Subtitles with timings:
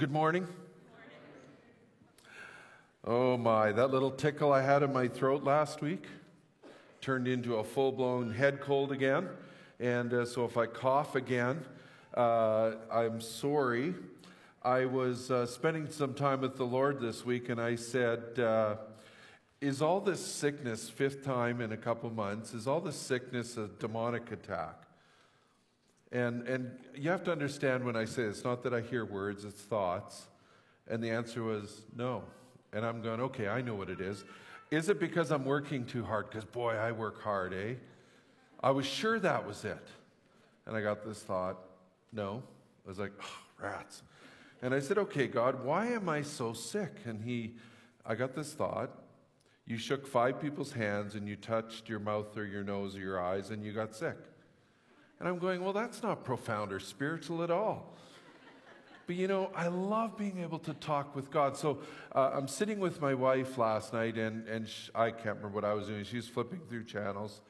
[0.00, 0.48] Good morning.
[3.04, 6.04] Oh my, that little tickle I had in my throat last week
[7.02, 9.28] turned into a full blown head cold again.
[9.78, 11.66] And uh, so if I cough again,
[12.14, 13.92] uh, I'm sorry.
[14.62, 18.76] I was uh, spending some time with the Lord this week and I said, uh,
[19.60, 23.68] Is all this sickness, fifth time in a couple months, is all this sickness a
[23.78, 24.76] demonic attack?
[26.12, 29.44] And, and you have to understand when I say it's not that I hear words,
[29.44, 30.26] it's thoughts.
[30.88, 32.24] And the answer was no.
[32.72, 34.24] And I'm going, okay, I know what it is.
[34.70, 36.30] Is it because I'm working too hard?
[36.30, 37.74] Because, boy, I work hard, eh?
[38.62, 39.88] I was sure that was it.
[40.66, 41.58] And I got this thought,
[42.12, 42.42] no.
[42.84, 44.02] I was like, oh, rats.
[44.62, 46.92] And I said, okay, God, why am I so sick?
[47.04, 47.54] And he,
[48.04, 48.90] I got this thought.
[49.66, 53.20] You shook five people's hands and you touched your mouth or your nose or your
[53.20, 54.16] eyes and you got sick.
[55.20, 57.94] And I'm going, well, that's not profound or spiritual at all.
[59.06, 61.56] But you know, I love being able to talk with God.
[61.56, 61.80] So
[62.14, 65.74] uh, I'm sitting with my wife last night, and, and I can't remember what I
[65.74, 66.04] was doing.
[66.04, 67.40] She was flipping through channels.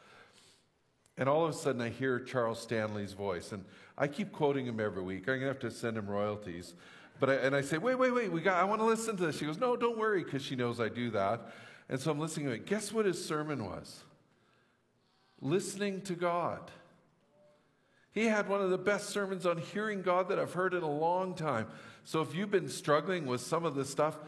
[1.16, 3.52] And all of a sudden, I hear Charles Stanley's voice.
[3.52, 3.64] And
[3.98, 5.28] I keep quoting him every week.
[5.28, 6.74] I'm going to have to send him royalties.
[7.20, 9.26] But I, and I say, wait, wait, wait, we got, I want to listen to
[9.26, 9.36] this.
[9.38, 11.52] She goes, no, don't worry, because she knows I do that.
[11.90, 12.64] And so I'm listening to it.
[12.64, 14.02] Guess what his sermon was?
[15.42, 16.70] Listening to God.
[18.12, 20.90] He had one of the best sermons on hearing God that I've heard in a
[20.90, 21.66] long time.
[22.04, 24.18] So if you've been struggling with some of this stuff,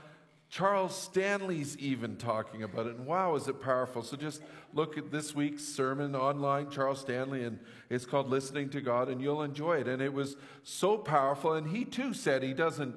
[0.52, 2.96] Charles Stanley's even talking about it.
[2.96, 4.02] And wow, is it powerful.
[4.02, 4.42] So just
[4.74, 7.58] look at this week's sermon online, Charles Stanley, and
[7.88, 9.88] it's called Listening to God, and you'll enjoy it.
[9.88, 11.54] And it was so powerful.
[11.54, 12.94] And he too said he doesn't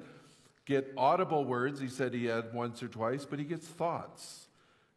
[0.66, 1.80] get audible words.
[1.80, 4.48] He said he had once or twice, but he gets thoughts.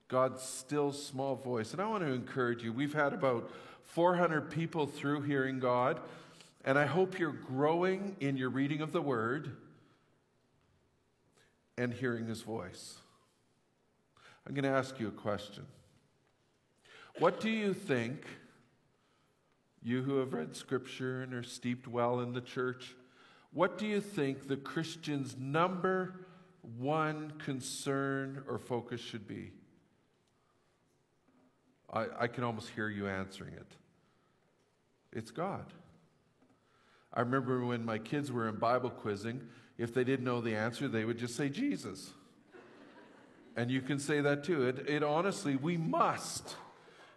[0.09, 1.71] God's still small voice.
[1.71, 2.73] And I want to encourage you.
[2.73, 3.49] We've had about
[3.89, 5.99] 400 people through hearing God.
[6.63, 9.55] And I hope you're growing in your reading of the Word
[11.77, 12.95] and hearing His voice.
[14.45, 15.65] I'm going to ask you a question.
[17.17, 18.25] What do you think,
[19.81, 22.95] you who have read Scripture and are steeped well in the church,
[23.51, 26.13] what do you think the Christian's number
[26.77, 29.51] one concern or focus should be?
[31.91, 33.78] I, I can almost hear you answering it.
[35.13, 35.65] It's God.
[37.13, 39.41] I remember when my kids were in Bible quizzing,
[39.77, 42.11] if they didn't know the answer, they would just say Jesus.
[43.55, 44.67] And you can say that too.
[44.67, 46.55] It, it honestly, we must.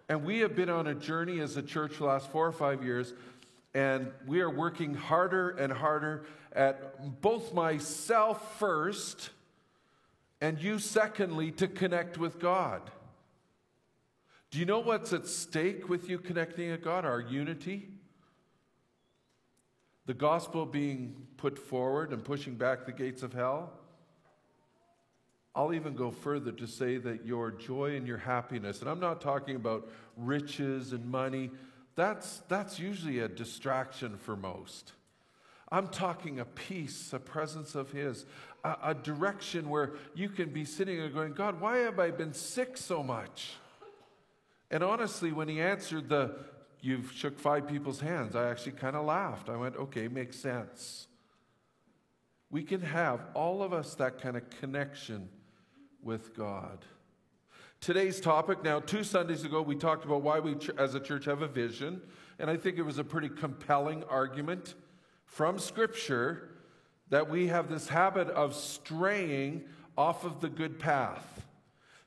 [0.08, 2.82] And we have been on a journey as a church the last four or five
[2.82, 3.12] years,
[3.75, 9.31] and we are working harder and harder at both myself first
[10.41, 12.82] and you secondly to connect with God.
[14.52, 17.06] Do you know what's at stake with you connecting with God?
[17.06, 17.88] Our unity.
[20.04, 23.72] The gospel being put forward and pushing back the gates of hell.
[25.54, 29.22] I'll even go further to say that your joy and your happiness, and I'm not
[29.22, 31.50] talking about riches and money,
[31.94, 34.92] that's, that's usually a distraction for most.
[35.70, 38.26] I'm talking a peace, a presence of His,
[38.64, 42.34] a, a direction where you can be sitting and going, God, why have I been
[42.34, 43.52] sick so much?
[44.72, 46.34] And honestly, when he answered the,
[46.80, 49.50] you've shook five people's hands, I actually kind of laughed.
[49.50, 51.08] I went, okay, makes sense.
[52.50, 55.28] We can have, all of us, that kind of connection
[56.02, 56.78] with God.
[57.82, 61.42] Today's topic, now, two Sundays ago, we talked about why we as a church have
[61.42, 62.00] a vision,
[62.38, 64.74] and I think it was a pretty compelling argument
[65.26, 66.48] from Scripture
[67.10, 69.64] that we have this habit of straying
[69.98, 71.41] off of the good path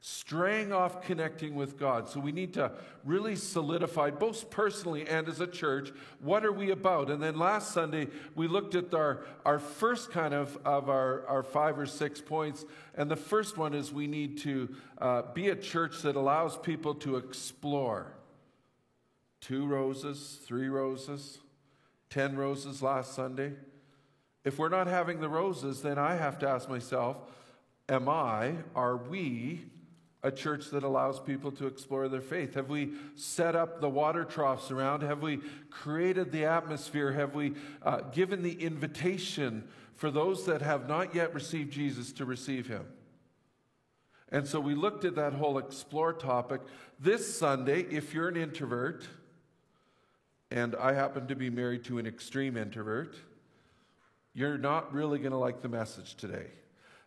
[0.08, 2.08] straying off connecting with God.
[2.08, 2.72] So we need to
[3.04, 7.10] really solidify, both personally and as a church, what are we about?
[7.10, 11.42] And then last Sunday, we looked at our, our first kind of, of our, our
[11.42, 12.66] five or six points.
[12.94, 16.94] And the first one is we need to uh, be a church that allows people
[16.96, 18.14] to explore.
[19.42, 21.40] Two roses, three roses,
[22.12, 23.54] ten roses last Sunday.
[24.44, 27.18] If we're not having the roses, then I have to ask myself,
[27.90, 29.66] am I, are we
[30.26, 32.56] a church that allows people to explore their faith?
[32.56, 35.04] Have we set up the water troughs around?
[35.04, 35.40] Have we
[35.70, 37.12] created the atmosphere?
[37.12, 42.26] Have we uh, given the invitation for those that have not yet received Jesus to
[42.26, 42.88] receive him?
[44.30, 46.62] And so we looked at that whole explore topic.
[47.00, 49.08] This Sunday, if you're an introvert,
[50.50, 53.16] and I happen to be married to an extreme introvert,
[54.34, 56.48] you're not really going to like the message today.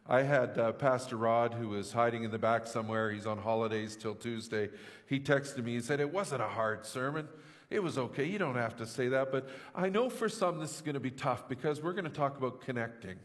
[0.08, 3.10] I had uh, Pastor Rod, who was hiding in the back somewhere.
[3.10, 4.70] He's on holidays till Tuesday.
[5.06, 7.28] He texted me and said, It wasn't a hard sermon.
[7.69, 8.25] It was okay.
[8.25, 9.31] You don't have to say that.
[9.31, 12.10] But I know for some this is going to be tough because we're going to
[12.10, 13.16] talk about connecting.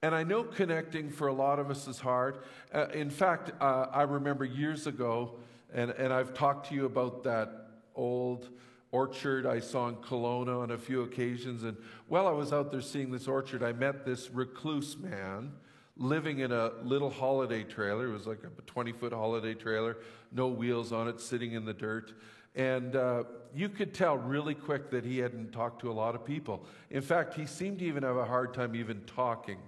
[0.00, 2.38] And I know connecting for a lot of us is hard.
[2.72, 5.34] Uh, in fact, uh, I remember years ago,
[5.74, 8.48] and, and I've talked to you about that old
[8.94, 11.64] orchard I saw in Kelowna on a few occasions.
[11.64, 11.76] And
[12.06, 15.50] while I was out there seeing this orchard, I met this recluse man
[15.96, 18.06] living in a little holiday trailer.
[18.06, 19.96] It was like a 20 foot holiday trailer,
[20.30, 22.12] no wheels on it, sitting in the dirt.
[22.54, 26.24] And uh, you could tell really quick that he hadn't talked to a lot of
[26.24, 26.64] people.
[26.88, 29.58] In fact, he seemed to even have a hard time even talking.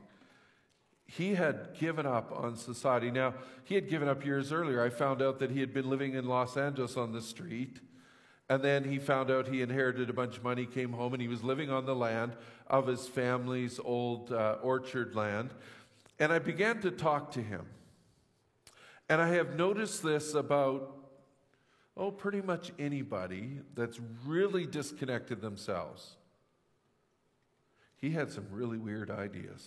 [1.04, 3.10] He had given up on society.
[3.10, 3.34] Now,
[3.64, 4.84] he had given up years earlier.
[4.84, 7.80] I found out that he had been living in Los Angeles on the street.
[8.48, 11.28] And then he found out he inherited a bunch of money, came home, and he
[11.28, 12.36] was living on the land
[12.68, 15.50] of his family's old uh, orchard land.
[16.18, 17.66] And I began to talk to him.
[19.08, 20.96] And I have noticed this about
[21.96, 26.16] oh, pretty much anybody that's really disconnected themselves.
[27.96, 29.66] He had some really weird ideas.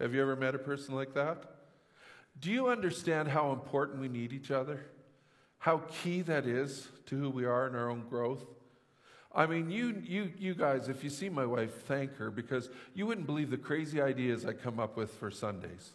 [0.00, 1.44] Have you ever met a person like that?
[2.40, 4.84] Do you understand how important we need each other?
[5.64, 8.44] How key that is to who we are in our own growth?
[9.34, 13.06] I mean, you, you, you guys, if you see my wife, thank her because you
[13.06, 15.92] wouldn't believe the crazy ideas I come up with for Sundays.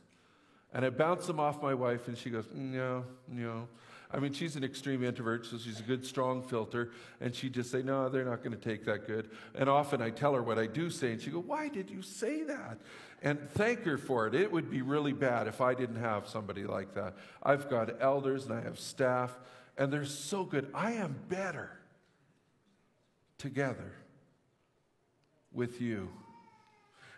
[0.74, 3.68] And I bounce them off my wife, and she goes, No, no.
[4.12, 6.90] I mean, she's an extreme introvert, so she's a good, strong filter.
[7.22, 9.30] And she'd just say, No, they're not going to take that good.
[9.54, 12.02] And often I tell her what I do say, and she go, Why did you
[12.02, 12.80] say that?
[13.22, 14.34] And thank her for it.
[14.34, 17.14] It would be really bad if I didn't have somebody like that.
[17.44, 19.38] I've got elders and I have staff,
[19.80, 20.70] and they're so good.
[20.76, 21.72] I am better
[23.40, 23.94] together
[25.52, 26.10] with you.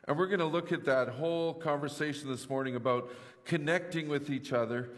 [0.08, 3.12] And we're going to look at that whole conversation this morning about
[3.44, 4.92] connecting with each other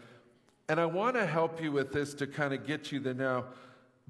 [0.68, 3.46] and I want to help you with this to kind of get you there now.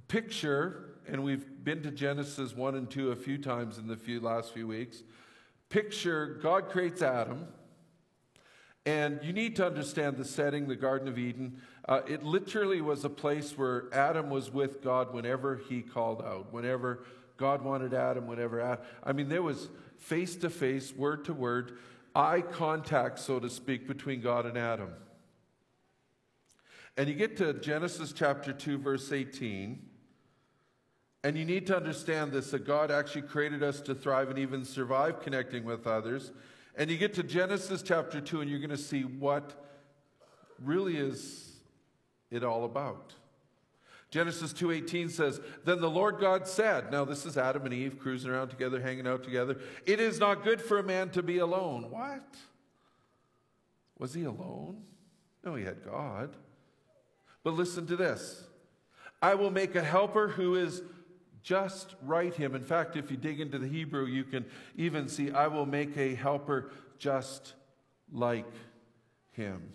[0.06, 4.21] Picture, and we've been to Genesis 1 and 2 a few times in the few,
[4.21, 5.03] last few weeks.
[5.69, 7.49] Picture God creates Adam.
[8.87, 11.61] And you need to understand the setting, the Garden of Eden.
[11.86, 16.52] Uh, it literally was a place where Adam was with God whenever he called out,
[16.52, 17.04] whenever
[17.36, 21.78] God wanted Adam, whenever Adam, I mean, there was face to face, word to word,
[22.14, 24.90] eye contact, so to speak, between God and Adam.
[26.96, 29.90] And you get to Genesis chapter 2, verse 18.
[31.25, 34.64] And you need to understand this that God actually created us to thrive and even
[34.64, 36.32] survive connecting with others.
[36.76, 39.52] And you get to Genesis chapter 2, and you're going to see what
[40.62, 41.54] really is
[42.34, 43.14] it all about.
[44.10, 48.31] Genesis 2:18 says, "Then the Lord God said, now this is Adam and Eve cruising
[48.31, 51.90] around together, hanging out together, it is not good for a man to be alone."
[51.90, 52.36] What?
[53.98, 54.84] Was he alone?
[55.42, 56.36] No, he had God.
[57.42, 58.46] But listen to this
[59.20, 60.82] I will make a helper who is
[61.42, 62.54] just right him.
[62.54, 64.44] In fact, if you dig into the Hebrew, you can
[64.76, 67.54] even see, I will make a helper just
[68.12, 68.46] like
[69.32, 69.72] him.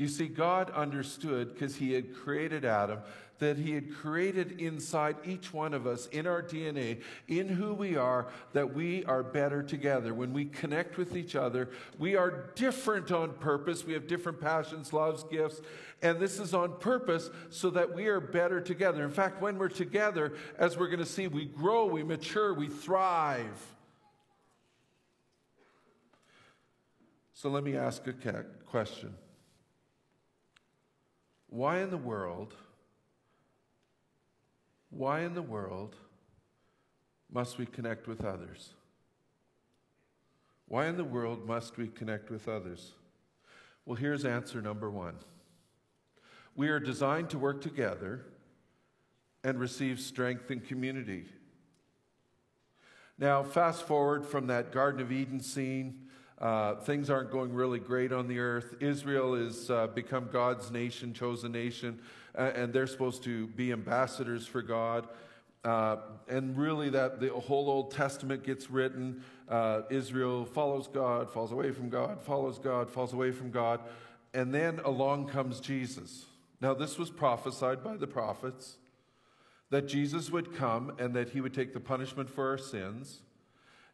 [0.00, 3.00] You see, God understood because He had created Adam
[3.38, 7.98] that He had created inside each one of us, in our DNA, in who we
[7.98, 10.14] are, that we are better together.
[10.14, 11.68] When we connect with each other,
[11.98, 13.84] we are different on purpose.
[13.84, 15.60] We have different passions, loves, gifts,
[16.00, 19.04] and this is on purpose so that we are better together.
[19.04, 22.68] In fact, when we're together, as we're going to see, we grow, we mature, we
[22.68, 23.66] thrive.
[27.34, 28.14] So let me ask a
[28.64, 29.14] question.
[31.50, 32.54] Why in the world,
[34.88, 35.96] why in the world
[37.30, 38.74] must we connect with others?
[40.68, 42.92] Why in the world must we connect with others?
[43.84, 45.16] Well, here's answer number one
[46.54, 48.26] we are designed to work together
[49.42, 51.24] and receive strength in community.
[53.18, 56.09] Now, fast forward from that Garden of Eden scene
[56.40, 58.74] uh, things aren't going really great on the earth.
[58.80, 61.98] Israel has uh, become God's nation, chosen nation,
[62.36, 65.06] uh, and they're supposed to be ambassadors for God.
[65.62, 65.96] Uh,
[66.28, 69.22] and really, that the whole Old Testament gets written.
[69.48, 73.80] Uh, Israel follows God, falls away from God, follows God, falls away from God.
[74.32, 76.24] And then along comes Jesus.
[76.62, 78.76] Now, this was prophesied by the prophets
[79.68, 83.20] that Jesus would come and that he would take the punishment for our sins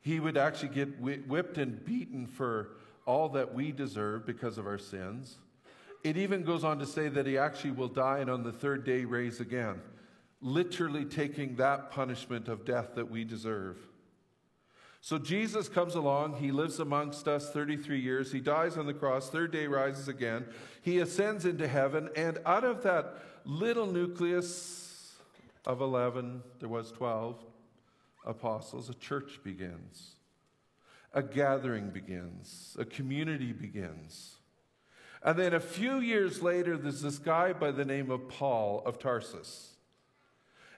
[0.06, 4.78] he would actually get whipped and beaten for all that we deserve because of our
[4.78, 5.38] sins.
[6.04, 8.84] It even goes on to say that he actually will die and on the third
[8.84, 9.80] day raise again,
[10.40, 13.78] literally taking that punishment of death that we deserve.
[15.00, 19.28] So Jesus comes along, he lives amongst us 33 years, he dies on the cross,
[19.28, 20.46] third day rises again,
[20.82, 25.16] he ascends into heaven, and out of that little nucleus
[25.66, 27.44] of 11, there was 12,
[28.26, 30.12] apostles, a church begins.
[31.14, 34.36] a gathering begins, a community begins.
[35.22, 38.98] And then a few years later, there's this guy by the name of Paul of
[38.98, 39.70] Tarsus.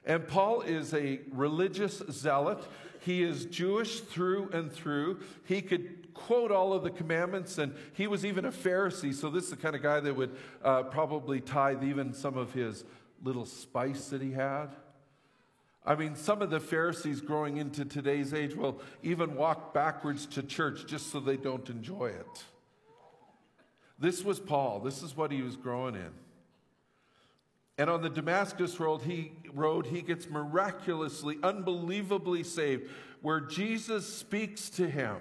[0.05, 2.59] And Paul is a religious zealot.
[3.01, 5.19] He is Jewish through and through.
[5.45, 9.13] He could quote all of the commandments, and he was even a Pharisee.
[9.13, 12.53] So, this is the kind of guy that would uh, probably tithe even some of
[12.53, 12.85] his
[13.23, 14.69] little spice that he had.
[15.89, 20.43] I mean, some of the Pharisees growing into today's age will even walk backwards to
[20.43, 22.43] church just so they don't enjoy it.
[23.97, 24.81] This was Paul.
[24.81, 26.11] This is what he was growing in.
[27.79, 32.87] And on the Damascus road he, road, he gets miraculously, unbelievably saved,
[33.23, 35.17] where Jesus speaks to him.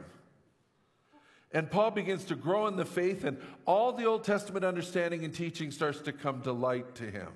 [1.50, 5.32] And Paul begins to grow in the faith, and all the Old Testament understanding and
[5.32, 7.28] teaching starts to come to light to him.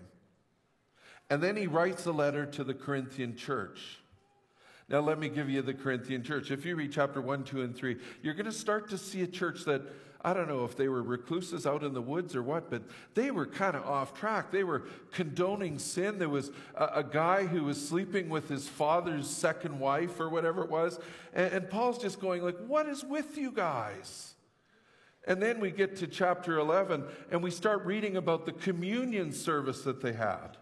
[1.32, 3.96] And then he writes a letter to the Corinthian church.
[4.90, 6.50] Now, let me give you the Corinthian church.
[6.50, 9.26] If you read chapter 1, 2, and 3, you're going to start to see a
[9.26, 9.80] church that
[10.20, 12.82] I don't know if they were recluses out in the woods or what, but
[13.14, 14.50] they were kind of off track.
[14.50, 16.18] They were condoning sin.
[16.18, 20.62] There was a, a, guy who was sleeping with his father's second wife or whatever
[20.62, 21.00] it was.
[21.32, 24.34] And, and Paul's just going like, what is with you guys?
[25.26, 29.80] And then we get to chapter 11 and we start reading about the communion service
[29.84, 30.58] that they had.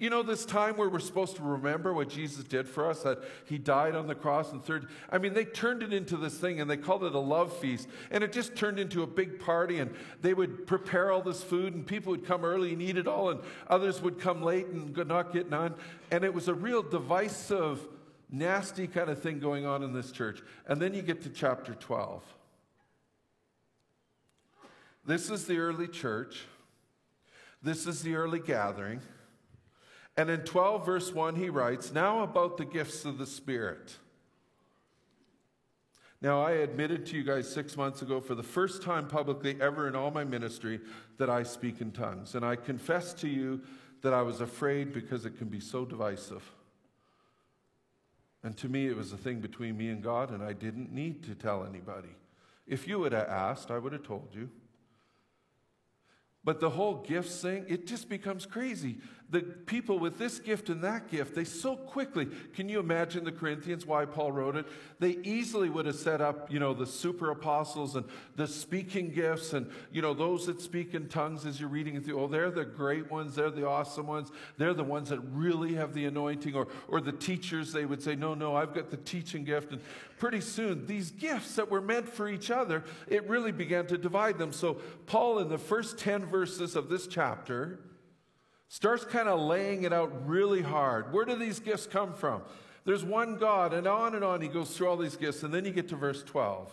[0.00, 3.18] You know, this time where we're supposed to remember what Jesus did for us, that
[3.46, 4.86] he died on the cross and third.
[5.10, 7.88] I mean, they turned it into this thing and they called it a love feast.
[8.12, 9.80] And it just turned into a big party.
[9.80, 13.08] And they would prepare all this food, and people would come early and eat it
[13.08, 15.74] all, and others would come late and not get none.
[16.12, 17.80] And it was a real divisive,
[18.30, 20.40] nasty kind of thing going on in this church.
[20.68, 22.22] And then you get to chapter 12.
[25.04, 26.44] This is the early church,
[27.64, 29.00] this is the early gathering.
[30.18, 33.96] And in 12, verse 1, he writes, Now about the gifts of the Spirit.
[36.20, 39.86] Now, I admitted to you guys six months ago for the first time publicly ever
[39.86, 40.80] in all my ministry
[41.18, 42.34] that I speak in tongues.
[42.34, 43.60] And I confess to you
[44.02, 46.42] that I was afraid because it can be so divisive.
[48.42, 51.22] And to me, it was a thing between me and God, and I didn't need
[51.24, 52.16] to tell anybody.
[52.66, 54.50] If you would have asked, I would have told you.
[56.42, 58.98] But the whole gifts thing, it just becomes crazy
[59.30, 63.32] the people with this gift and that gift, they so quickly, can you imagine the
[63.32, 64.64] Corinthians, why Paul wrote it?
[65.00, 68.06] They easily would have set up, you know, the super apostles and
[68.36, 72.18] the speaking gifts and, you know, those that speak in tongues as you're reading through.
[72.18, 73.34] Oh, they're the great ones.
[73.34, 74.32] They're the awesome ones.
[74.56, 76.54] They're the ones that really have the anointing.
[76.54, 79.72] Or, or the teachers, they would say, no, no, I've got the teaching gift.
[79.72, 79.82] And
[80.18, 84.38] pretty soon, these gifts that were meant for each other, it really began to divide
[84.38, 84.54] them.
[84.54, 87.80] So Paul, in the first 10 verses of this chapter,
[88.68, 91.12] starts kind of laying it out really hard.
[91.12, 92.42] Where do these gifts come from?
[92.84, 95.64] There's one God, and on and on he goes through all these gifts, and then
[95.64, 96.70] you get to verse 12.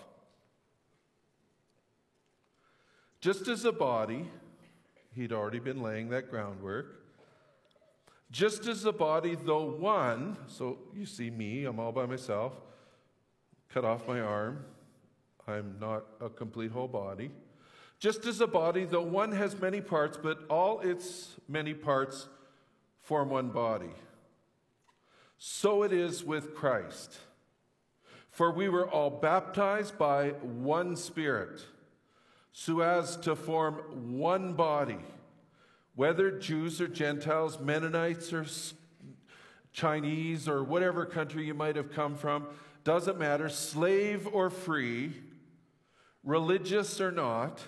[3.20, 4.30] Just as a body,
[5.14, 7.02] he'd already been laying that groundwork.
[8.32, 12.54] Just as a body, though one, so you see me, I'm all by myself,
[13.70, 14.64] cut off my arm,
[15.48, 17.32] I'm not a complete whole body.
[18.00, 22.28] Just as a body, though one has many parts, but all its many parts
[23.02, 23.94] form one body.
[25.38, 27.18] So it is with Christ.
[28.32, 31.62] For we were all baptized by one Spirit,
[32.52, 35.00] so as to form one body,
[35.96, 38.46] whether Jews or Gentiles, Mennonites or
[39.72, 42.48] Chinese or whatever country you might have come from,
[42.84, 45.14] doesn't matter, slave or free,
[46.24, 47.62] religious or not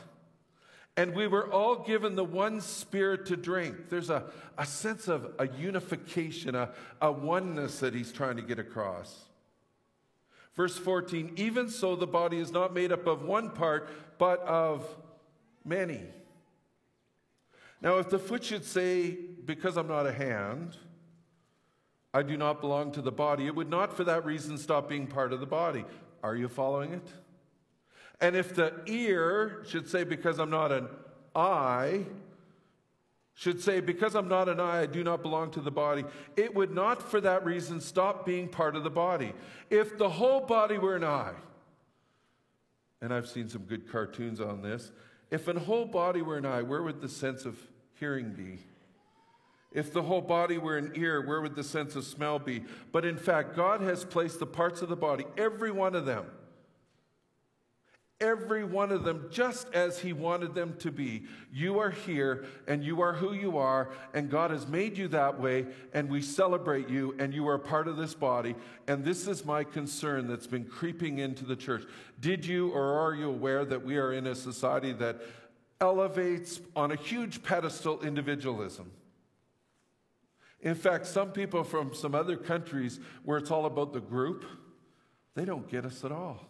[0.97, 3.89] and we were all given the one spirit to drink.
[3.89, 4.23] There's a,
[4.57, 9.25] a sense of a unification, a, a oneness that he's trying to get across.
[10.55, 13.87] Verse 14, even so, the body is not made up of one part,
[14.17, 14.83] but of
[15.63, 16.01] many.
[17.79, 20.75] Now, if the foot should say, Because I'm not a hand,
[22.11, 25.05] I do not belong to the body, it would not for that reason stop being
[25.05, 25.85] part of the body.
[26.23, 27.07] Are you following it?
[28.19, 30.87] And if the ear should say, Because I'm not an
[31.35, 32.05] eye,
[33.35, 36.03] should say, Because I'm not an eye, I do not belong to the body,
[36.35, 39.33] it would not for that reason stop being part of the body.
[39.69, 41.35] If the whole body were an eye,
[43.01, 44.91] and I've seen some good cartoons on this,
[45.29, 47.57] if a whole body were an eye, where would the sense of
[47.99, 48.59] hearing be?
[49.71, 52.63] If the whole body were an ear, where would the sense of smell be?
[52.91, 56.25] But in fact, God has placed the parts of the body, every one of them,
[58.19, 61.25] Every one of them, just as He wanted them to be.
[61.53, 65.39] You are here, and you are who you are, and God has made you that
[65.39, 68.55] way, and we celebrate you, and you are part of this body.
[68.87, 71.83] And this is my concern that's been creeping into the church.
[72.19, 75.21] Did you or are you aware that we are in a society that
[75.79, 78.89] elevates on a huge pedestal individualism?
[80.61, 84.43] In fact, some people from some other countries where it's all about the group,
[85.35, 86.47] they don't get us at all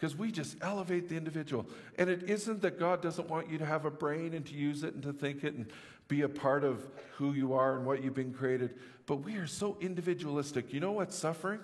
[0.00, 1.66] because we just elevate the individual.
[1.98, 4.82] And it isn't that God doesn't want you to have a brain and to use
[4.82, 5.66] it and to think it and
[6.08, 6.82] be a part of
[7.18, 10.72] who you are and what you've been created, but we are so individualistic.
[10.72, 11.60] You know what's suffering?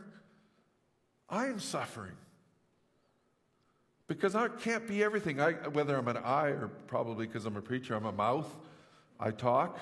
[1.31, 2.13] I am suffering.
[4.07, 5.41] Because I can't be everything.
[5.41, 8.55] I, whether I'm an eye or probably because I'm a preacher, I'm a mouth.
[9.19, 9.81] I talk.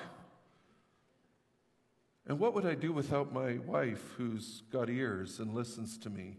[2.25, 6.37] And what would I do without my wife who's got ears and listens to me?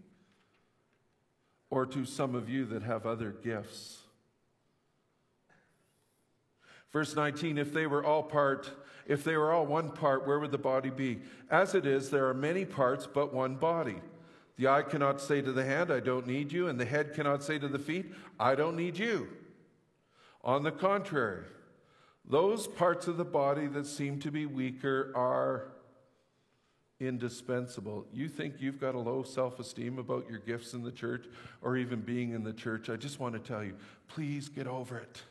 [1.71, 3.99] Or to some of you that have other gifts.
[6.93, 8.71] Verse 19, if they were all part,
[9.07, 11.21] if they were all one part, where would the body be?
[11.51, 13.97] As it is, there are many parts, but one body.
[14.57, 17.43] The eye cannot say to the hand, I don't need you, and the head cannot
[17.43, 19.29] say to the feet, I don't need you.
[20.43, 21.45] On the contrary,
[22.25, 25.73] those parts of the body that seem to be weaker are
[27.01, 28.07] indispensable.
[28.13, 31.27] You think you've got a low self esteem about your gifts in the church
[31.63, 32.89] or even being in the church.
[32.89, 33.75] I just want to tell you
[34.09, 35.23] please get over it.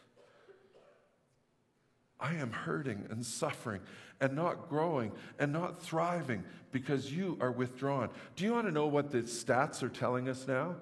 [2.19, 3.81] I am hurting and suffering
[4.21, 8.09] and not growing and not thriving because you are withdrawn.
[8.35, 10.75] Do you want to know what the stats are telling us now?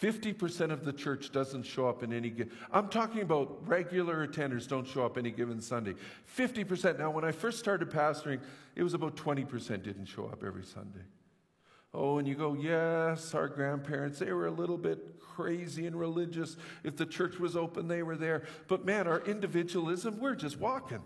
[0.00, 2.52] 50% of the church doesn't show up in any given.
[2.72, 5.94] I'm talking about regular attenders don't show up any given Sunday.
[6.36, 6.98] 50%.
[6.98, 8.40] Now, when I first started pastoring,
[8.76, 11.04] it was about 20% didn't show up every Sunday.
[11.92, 16.56] Oh, and you go, yes, our grandparents, they were a little bit crazy and religious.
[16.84, 18.44] If the church was open, they were there.
[18.68, 21.02] But man, our individualism, we're just walking.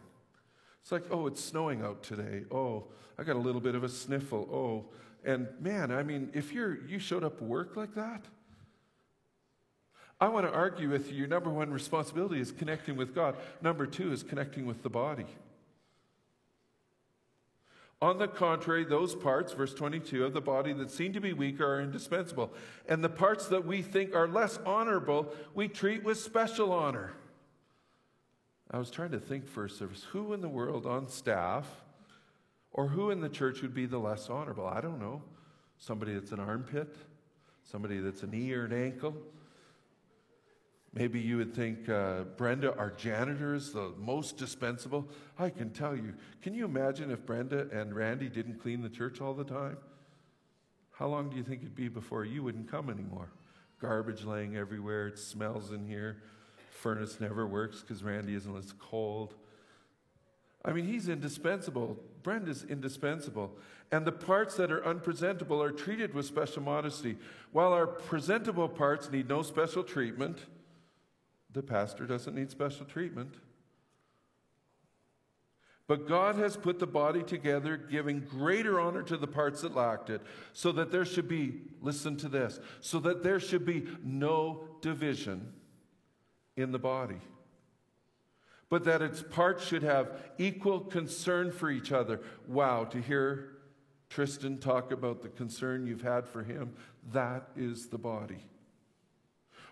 [0.82, 2.44] It's like, oh, it's snowing out today.
[2.52, 2.84] Oh,
[3.18, 4.48] I got a little bit of a sniffle.
[4.52, 4.92] Oh,
[5.24, 8.26] and man, I mean, if you're you showed up work like that,
[10.20, 11.18] I want to argue with you.
[11.18, 13.36] Your number one responsibility is connecting with God.
[13.60, 15.26] Number two is connecting with the body.
[18.00, 21.64] On the contrary, those parts, verse 22, of the body that seem to be weaker
[21.64, 22.52] are indispensable.
[22.88, 27.14] And the parts that we think are less honorable, we treat with special honor.
[28.70, 31.66] I was trying to think first service who in the world on staff
[32.72, 34.66] or who in the church would be the less honorable?
[34.66, 35.22] I don't know.
[35.78, 36.94] Somebody that's an armpit,
[37.62, 39.16] somebody that's a knee or an ankle,
[40.94, 45.08] Maybe you would think uh, Brenda, our janitor, is the most dispensable.
[45.36, 46.14] I can tell you.
[46.40, 49.76] Can you imagine if Brenda and Randy didn't clean the church all the time?
[50.92, 53.28] How long do you think it'd be before you wouldn't come anymore?
[53.80, 56.22] Garbage laying everywhere, it smells in here.
[56.70, 59.34] Furnace never works because Randy isn't as cold.
[60.64, 61.98] I mean, he's indispensable.
[62.22, 63.50] Brenda's indispensable.
[63.90, 67.16] And the parts that are unpresentable are treated with special modesty,
[67.50, 70.38] while our presentable parts need no special treatment
[71.54, 73.34] the pastor doesn't need special treatment.
[75.86, 80.08] But God has put the body together, giving greater honor to the parts that lacked
[80.08, 84.68] it, so that there should be, listen to this, so that there should be no
[84.80, 85.52] division
[86.56, 87.20] in the body,
[88.70, 92.20] but that its parts should have equal concern for each other.
[92.48, 93.50] Wow, to hear
[94.08, 96.72] Tristan talk about the concern you've had for him,
[97.12, 98.46] that is the body.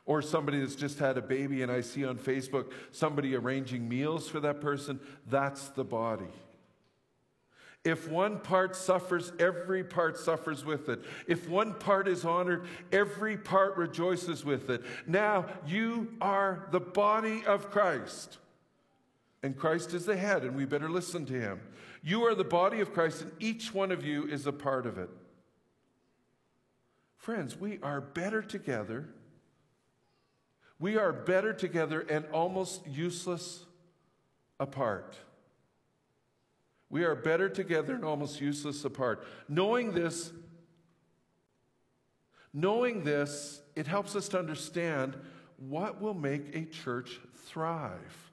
[0.04, 4.28] Or somebody that's just had a baby and I see on Facebook somebody arranging meals
[4.28, 6.32] for that person, that's the body.
[7.84, 11.00] If one part suffers, every part suffers with it.
[11.26, 14.84] If one part is honored, every part rejoices with it.
[15.06, 18.38] Now you are the body of Christ.
[19.42, 21.60] And Christ is the head, and we better listen to him.
[22.04, 24.98] You are the body of Christ, and each one of you is a part of
[24.98, 25.10] it.
[27.16, 29.08] Friends, we are better together
[30.82, 33.64] we are better together and almost useless
[34.58, 35.16] apart.
[36.90, 39.24] We are better together and almost useless apart.
[39.48, 40.32] Knowing this,
[42.52, 45.16] knowing this, it helps us to understand
[45.56, 48.32] what will make a church thrive.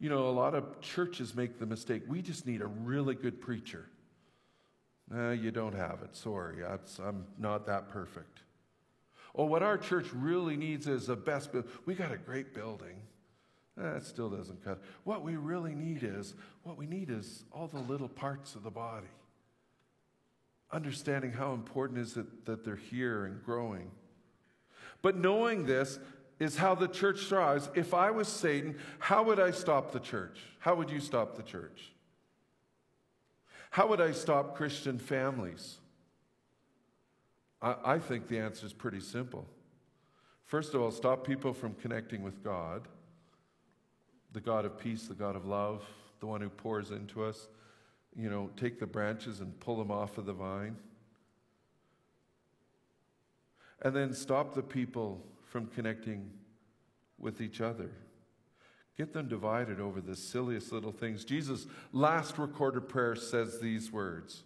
[0.00, 3.40] You know, a lot of churches make the mistake we just need a really good
[3.40, 3.86] preacher.
[5.08, 6.16] No, you don't have it.
[6.16, 8.40] Sorry, I'm not that perfect.
[9.36, 11.50] Oh, what our church really needs is the best.
[11.84, 13.02] We got a great building.
[13.76, 14.82] That still doesn't cut.
[15.04, 18.70] What we really need is what we need is all the little parts of the
[18.70, 19.08] body.
[20.72, 23.90] understanding how important is it that they're here and growing.
[25.02, 25.98] But knowing this
[26.38, 27.70] is how the church thrives.
[27.74, 30.38] If I was Satan, how would I stop the church?
[30.58, 31.92] How would you stop the church?
[33.70, 35.78] How would I stop Christian families?
[37.66, 39.46] I, I think the answer is pretty simple.
[40.44, 42.86] First of all, stop people from connecting with God,
[44.32, 45.82] the God of peace, the God of love,
[46.20, 47.48] the one who pours into us.
[48.16, 50.76] You know, take the branches and pull them off of the vine.
[53.82, 56.30] And then stop the people from connecting
[57.18, 57.90] with each other.
[58.96, 61.24] Get them divided over the silliest little things.
[61.24, 64.44] Jesus' last recorded prayer says these words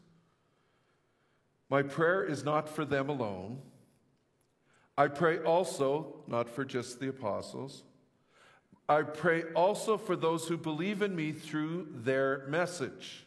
[1.71, 3.61] My prayer is not for them alone.
[4.99, 7.85] I pray also, not for just the apostles,
[8.89, 13.25] I pray also for those who believe in me through their message,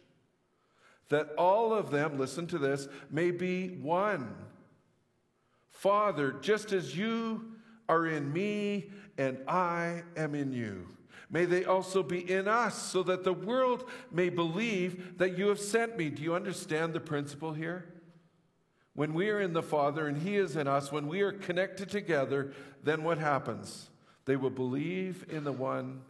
[1.08, 4.34] that all of them, listen to this, may be one.
[5.70, 7.54] Father, just as you
[7.88, 10.94] are in me and I am in you
[11.34, 15.58] May they also be in us, so that the world may believe that you have
[15.58, 16.08] sent me.
[16.08, 17.93] Do you understand the principle here?
[18.94, 21.90] When we are in the Father and He is in us, when we are connected
[21.90, 22.52] together,
[22.82, 23.90] then what happens?
[24.24, 26.02] They will believe in the one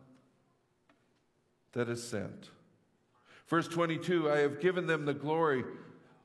[1.72, 2.50] that is sent.
[3.48, 5.64] Verse 22 I have given them the glory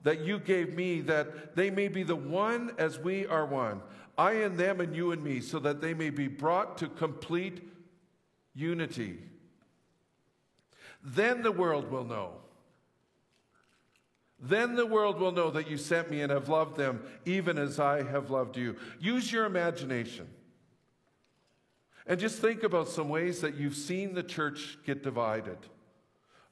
[0.04, 3.82] that you gave me, that they may be the one as we are one.
[4.18, 7.62] I and them and you and me, so that they may be brought to complete
[8.54, 9.20] unity.
[11.04, 12.34] Then the world will know.
[14.42, 17.80] Then the world will know that you sent me and have loved them, even as
[17.80, 18.78] I have loved you.
[19.00, 20.28] Use your imagination.
[22.08, 25.58] And just think about some ways that you've seen the church get divided.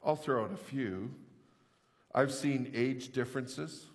[0.05, 1.13] I'll throw out a few.
[2.13, 3.85] I've seen age differences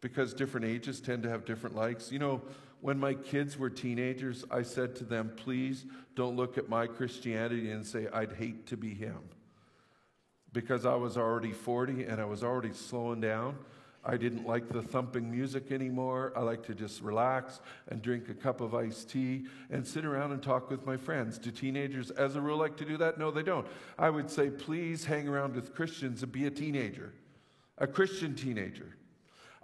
[0.00, 2.12] because different ages tend to have different likes.
[2.12, 2.42] You know,
[2.80, 7.70] when my kids were teenagers, I said to them, please don't look at my Christianity
[7.70, 9.18] and say, I'd hate to be him.
[10.52, 13.56] Because I was already 40 and I was already slowing down.
[14.04, 16.32] I didn't like the thumping music anymore.
[16.34, 20.32] I like to just relax and drink a cup of iced tea and sit around
[20.32, 21.36] and talk with my friends.
[21.36, 23.18] Do teenagers, as a rule, like to do that?
[23.18, 23.66] No, they don't.
[23.98, 27.12] I would say, please hang around with Christians and be a teenager,
[27.76, 28.96] a Christian teenager.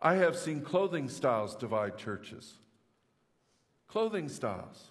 [0.02, 2.54] I have seen clothing styles divide churches
[3.94, 4.90] clothing styles.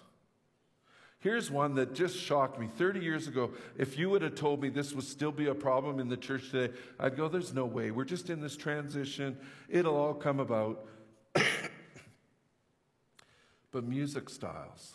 [1.24, 2.68] Here's one that just shocked me.
[2.76, 5.98] 30 years ago, if you would have told me this would still be a problem
[5.98, 7.90] in the church today, I'd go, there's no way.
[7.90, 9.38] We're just in this transition.
[9.70, 10.84] It'll all come about.
[13.72, 14.92] but music styles.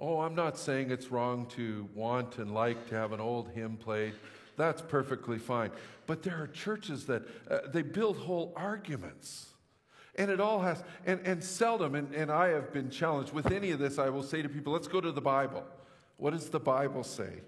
[0.00, 3.78] Oh, I'm not saying it's wrong to want and like to have an old hymn
[3.78, 4.14] played.
[4.56, 5.72] That's perfectly fine.
[6.06, 9.48] But there are churches that uh, they build whole arguments
[10.18, 13.70] and it all has, and, and seldom, and, and I have been challenged with any
[13.70, 15.64] of this, I will say to people, let's go to the Bible.
[16.16, 17.40] What does the Bible say?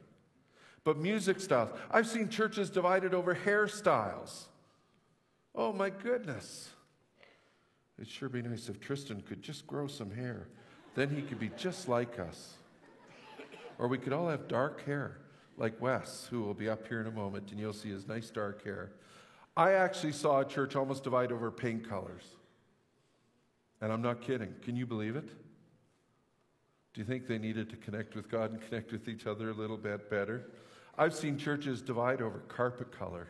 [0.85, 1.71] But music styles.
[1.91, 4.45] I've seen churches divided over hairstyles.
[5.55, 6.71] Oh my goodness.
[7.99, 10.47] It'd sure be nice if Tristan could just grow some hair.
[10.95, 12.55] Then he could be just like us.
[13.79, 15.19] Or we could all have dark hair,
[15.57, 18.31] like Wes, who will be up here in a moment, and you'll see his nice
[18.31, 18.93] dark hair.
[19.57, 22.37] I actually saw a church almost divide over paint colors.
[23.81, 24.55] And I'm not kidding.
[24.63, 25.29] Can you believe it?
[26.93, 29.55] Do you think they needed to connect with God and connect with each other a
[29.55, 30.51] little bit better?
[30.99, 33.29] I've seen churches divide over carpet color.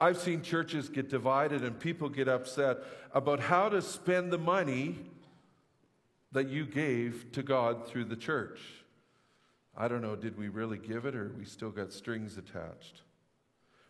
[0.00, 2.78] I've seen churches get divided and people get upset
[3.14, 4.98] about how to spend the money
[6.32, 8.60] that you gave to God through the church.
[9.76, 13.02] I don't know, did we really give it or we still got strings attached?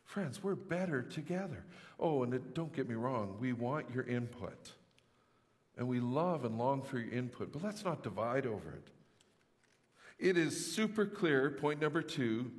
[0.05, 1.65] Friends, we're better together.
[1.99, 4.73] Oh, and it, don't get me wrong, we want your input.
[5.77, 8.89] And we love and long for your input, but let's not divide over it.
[10.19, 12.51] It is super clear, point number two.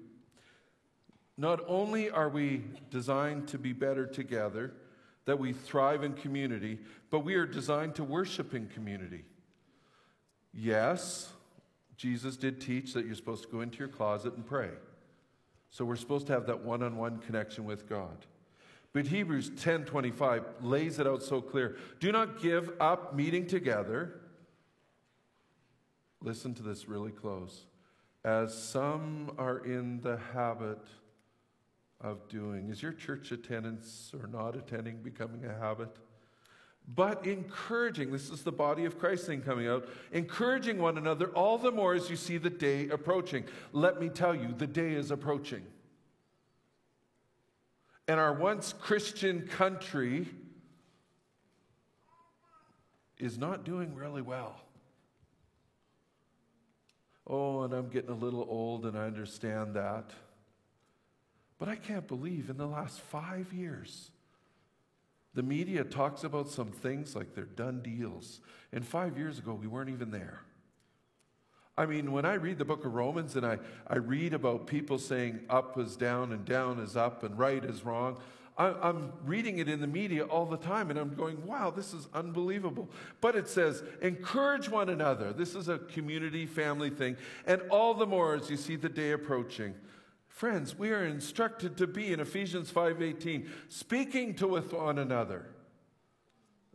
[1.37, 4.73] Not only are we designed to be better together,
[5.25, 9.23] that we thrive in community, but we are designed to worship in community.
[10.53, 11.31] Yes,
[11.95, 14.69] Jesus did teach that you're supposed to go into your closet and pray.
[15.69, 18.25] So we're supposed to have that one on one connection with God.
[18.93, 21.77] But Hebrews 10:25 lays it out so clear.
[21.99, 24.21] Do not give up meeting together.
[26.21, 27.65] Listen to this really close.
[28.23, 30.79] As some are in the habit
[31.99, 32.69] of doing.
[32.69, 35.97] Is your church attendance or not attending becoming a habit?
[36.85, 41.57] But encouraging, this is the body of Christ thing coming out, encouraging one another all
[41.57, 43.45] the more as you see the day approaching.
[43.71, 45.65] Let me tell you, the day is approaching.
[48.07, 50.27] And our once Christian country
[53.17, 54.59] is not doing really well.
[57.25, 60.11] Oh, and I'm getting a little old and I understand that.
[61.57, 64.11] But I can't believe in the last five years,
[65.33, 68.41] the media talks about some things like they're done deals.
[68.73, 70.41] And five years ago, we weren't even there.
[71.77, 73.57] I mean, when I read the book of Romans and I,
[73.87, 77.83] I read about people saying up is down and down is up and right is
[77.83, 78.19] wrong,
[78.55, 81.93] I, am reading it in the media all the time and I'm going, wow, this
[81.93, 82.89] is unbelievable.
[83.21, 85.33] But it says, encourage one another.
[85.33, 87.17] This is a community, family thing.
[87.47, 89.73] And all the more as you see the day approaching.
[90.27, 95.45] Friends, we are instructed to be in Ephesians 5:18, speaking to one another.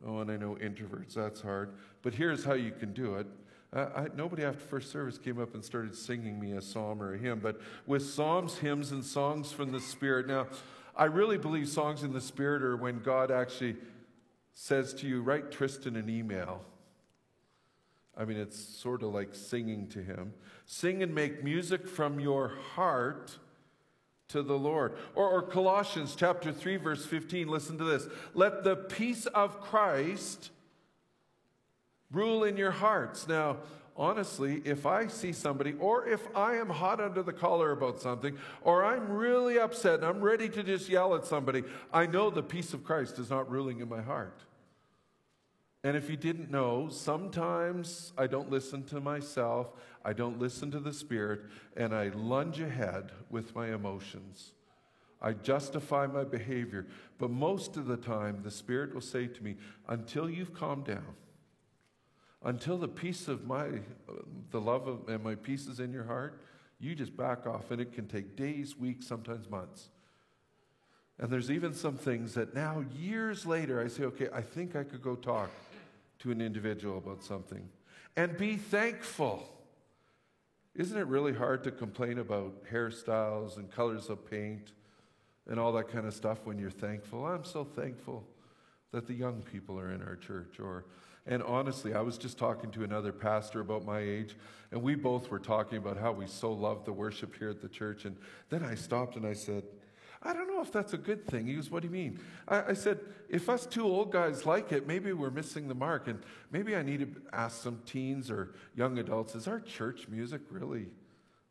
[0.07, 1.75] Oh, and I know introverts, that's hard.
[2.03, 3.27] But here's how you can do it.
[3.73, 7.15] Uh, I, nobody after first service came up and started singing me a psalm or
[7.15, 10.27] a hymn, but with psalms, hymns, and songs from the Spirit.
[10.27, 10.47] Now,
[10.97, 13.77] I really believe songs in the Spirit are when God actually
[14.55, 16.63] says to you, write Tristan an email.
[18.17, 20.33] I mean, it's sort of like singing to him.
[20.67, 23.39] Sing and make music from your heart
[24.29, 24.95] to the Lord.
[25.15, 28.09] Or, or Colossians chapter 3, verse 15, listen to this.
[28.35, 30.51] Let the peace of Christ
[32.13, 33.29] Rule in your hearts.
[33.29, 33.59] Now,
[33.97, 38.39] honestly, if I see somebody, or if I am hot under the collar about something,
[38.63, 42.43] or I'm really upset and I'm ready to just yell at somebody, I know the
[42.43, 44.41] peace of Christ is not ruling in my heart.
[45.85, 49.69] And if you didn't know, sometimes I don't listen to myself,
[50.05, 51.43] I don't listen to the Spirit,
[51.77, 54.53] and I lunge ahead with my emotions.
[55.21, 56.87] I justify my behavior.
[57.19, 59.57] But most of the time, the Spirit will say to me,
[59.89, 61.15] until you've calmed down,
[62.45, 63.67] until the peace of my,
[64.51, 66.41] the love of, and my peace is in your heart,
[66.79, 67.71] you just back off.
[67.71, 69.91] And it can take days, weeks, sometimes months.
[71.19, 74.85] And there's even some things that now, years later, I say, okay, I think I
[74.85, 75.51] could go talk
[76.21, 77.69] to an individual about something.
[78.17, 79.49] And be thankful.
[80.77, 84.73] Isn't it really hard to complain about hairstyles and colors of paint
[85.49, 87.27] and all that kind of stuff when you're thankful?
[87.27, 88.25] I'm so thankful
[88.93, 90.85] that the young people are in our church or
[91.29, 94.35] and honestly, I was just talking to another pastor about my age,
[94.73, 97.69] and we both were talking about how we so love the worship here at the
[97.69, 98.07] church.
[98.07, 98.17] And
[98.49, 99.65] then I stopped and I said,
[100.23, 101.47] I don't know if that's a good thing.
[101.47, 102.19] He goes, What do you mean?
[102.49, 106.09] I, I, said, If us two old guys like it, maybe we're missing the mark.
[106.09, 106.21] And
[106.51, 110.87] maybe I need to ask some teens or young adults is our church music really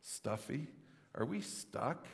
[0.02, 0.68] stuffy?
[1.16, 2.08] Are we stuck?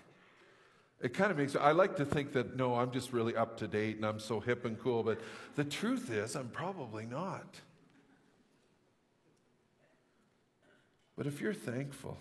[1.04, 3.68] It kind of makes, I like to think that, no, I'm just really up to
[3.68, 5.20] date and I'm so hip and cool, but
[5.56, 7.60] the truth is, I'm probably not.
[11.18, 12.18] But if you're thankful,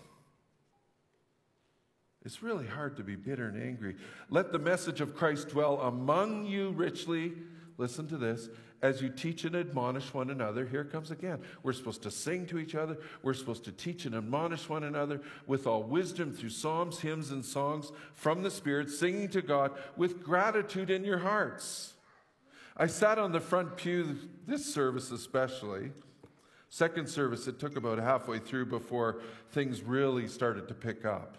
[2.25, 3.95] it's really hard to be bitter and angry.
[4.29, 7.33] Let the message of Christ dwell among you richly.
[7.77, 8.49] Listen to this
[8.83, 11.39] as you teach and admonish one another, here comes again.
[11.63, 12.97] We're supposed to sing to each other.
[13.23, 17.45] We're supposed to teach and admonish one another with all wisdom through psalms, hymns, and
[17.45, 21.93] songs from the Spirit, singing to God with gratitude in your hearts.
[22.75, 25.91] I sat on the front pew this service, especially.
[26.67, 31.37] Second service, it took about halfway through before things really started to pick up.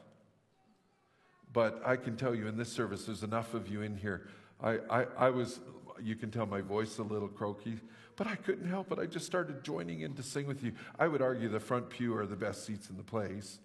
[1.53, 4.29] But I can tell you in this service, there's enough of you in here.
[4.63, 5.61] I, I, I was
[6.03, 7.79] you can tell my voice a little croaky,
[8.17, 8.99] but I couldn't help it.
[8.99, 10.73] I just started joining in to sing with you.
[10.99, 13.59] I would argue the front pew are the best seats in the place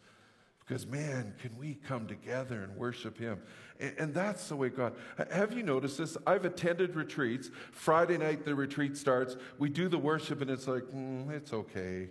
[0.70, 3.39] because, man, can we come together and worship Him?
[3.80, 4.94] And, and that's the way God.
[5.32, 6.15] Have you noticed this?
[6.28, 7.50] I've attended retreats.
[7.72, 9.36] Friday night, the retreat starts.
[9.58, 12.10] We do the worship, and it's like, mm, it's okay.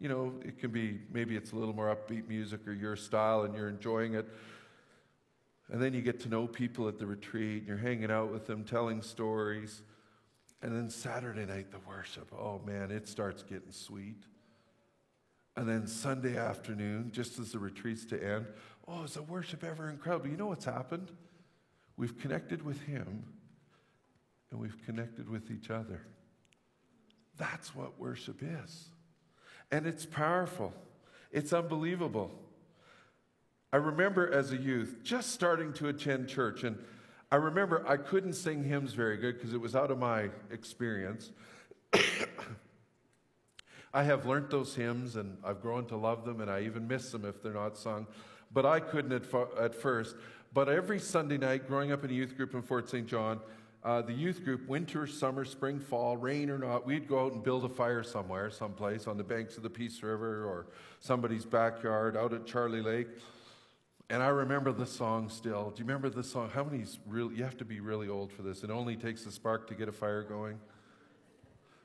[0.00, 3.42] You know, it can be maybe it's a little more upbeat music or your style,
[3.42, 4.28] and you're enjoying it.
[5.70, 8.46] And then you get to know people at the retreat, and you're hanging out with
[8.46, 9.82] them, telling stories.
[10.62, 12.32] And then Saturday night, the worship.
[12.32, 14.24] Oh man, it starts getting sweet.
[15.56, 18.46] And then Sunday afternoon, just as the retreat's to end,
[18.86, 20.28] oh, is the worship ever incredible?
[20.28, 21.10] You know what's happened?
[21.96, 23.24] We've connected with Him
[24.50, 26.00] and we've connected with each other.
[27.36, 28.86] That's what worship is.
[29.70, 30.72] And it's powerful,
[31.30, 32.30] it's unbelievable.
[33.72, 36.76] I remember as a youth just starting to attend church, and
[37.30, 41.30] I remember I couldn't sing hymns very good because it was out of my experience.
[43.94, 47.12] I have learned those hymns and I've grown to love them, and I even miss
[47.12, 48.08] them if they're not sung.
[48.52, 49.22] But I couldn't at,
[49.60, 50.16] at first.
[50.52, 53.06] But every Sunday night, growing up in a youth group in Fort St.
[53.06, 53.38] John,
[53.84, 57.42] uh, the youth group, winter, summer, spring, fall, rain or not, we'd go out and
[57.42, 60.66] build a fire somewhere, someplace on the banks of the Peace River or
[60.98, 63.06] somebody's backyard out at Charlie Lake.
[64.10, 65.70] And I remember the song still.
[65.70, 66.50] Do you remember the song?
[66.52, 68.64] How many's really, you have to be really old for this.
[68.64, 70.58] It only takes a spark to get a fire going.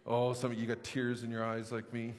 [0.07, 2.15] Oh, some of you got tears in your eyes like me.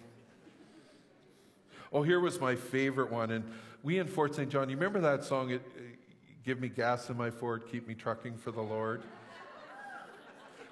[1.92, 3.32] Oh, here was my favorite one.
[3.32, 3.44] And
[3.82, 4.48] we in Fort St.
[4.48, 5.80] John, you remember that song, it, uh,
[6.44, 9.02] Give Me Gas in My Ford, Keep Me Trucking for the Lord?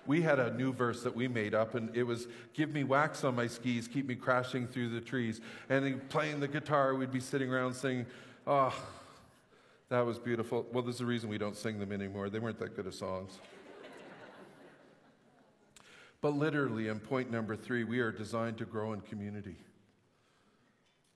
[0.06, 3.24] we had a new verse that we made up, and it was Give me wax
[3.24, 5.40] on my skis, keep me crashing through the trees.
[5.68, 8.06] And playing the guitar, we'd be sitting around singing,
[8.46, 8.74] Oh, ah,
[9.94, 10.66] that was beautiful.
[10.72, 12.28] Well, there's a reason we don't sing them anymore.
[12.28, 13.38] They weren't that good of songs.
[16.20, 19.54] but literally, in point number three, we are designed to grow in community.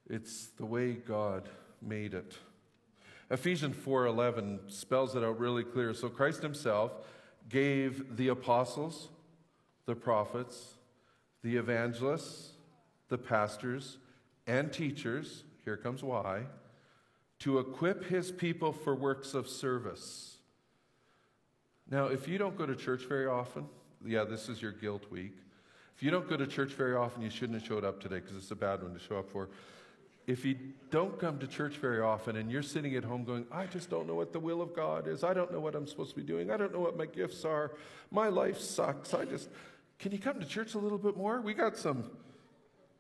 [0.09, 1.49] It's the way God
[1.83, 2.39] made it.
[3.31, 5.93] Ephesians 4:11 spells it out really clear.
[5.93, 6.93] So Christ himself
[7.49, 9.09] gave the apostles,
[9.87, 10.75] the prophets,
[11.43, 12.53] the evangelists,
[13.09, 13.99] the pastors,
[14.47, 16.47] and teachers, here comes why,
[17.41, 20.39] to equip his people for works of service.
[21.91, 23.67] Now, if you don't go to church very often,
[24.05, 25.35] yeah, this is your guilt week.
[25.97, 28.37] If you don't go to church very often, you shouldn't have showed up today because
[28.37, 29.49] it's a bad one to show up for.
[30.27, 30.57] If you
[30.91, 34.07] don't come to church very often and you're sitting at home going, I just don't
[34.07, 35.25] know what the will of God is.
[35.25, 36.51] I don't know what I'm supposed to be doing.
[36.51, 37.73] I don't know what my gifts are.
[38.11, 39.15] My life sucks.
[39.15, 39.49] I just,
[39.99, 41.41] can you come to church a little bit more?
[41.41, 42.11] We got some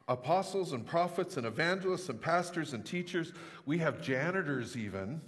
[0.08, 3.32] apostles and prophets and evangelists and pastors and teachers.
[3.66, 5.20] We have janitors even.